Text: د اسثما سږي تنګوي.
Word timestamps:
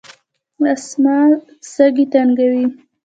د 0.59 0.61
اسثما 0.75 1.17
سږي 1.73 2.05
تنګوي. 2.13 2.65